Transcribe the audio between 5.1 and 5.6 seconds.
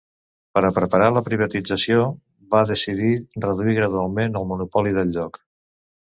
lloc.